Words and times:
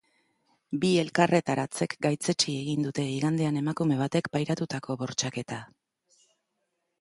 Bi 0.83 0.89
elkarretaratzek 1.01 1.93
gaitzetsi 2.05 2.53
egin 2.61 2.87
dute 2.87 3.05
igandean 3.17 3.61
emakume 3.61 3.99
batek 4.01 4.31
pairatutako 4.39 4.97
bortxaketa. 5.05 5.61